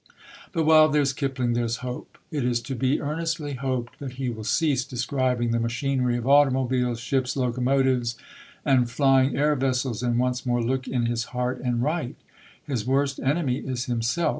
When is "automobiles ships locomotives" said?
6.27-8.17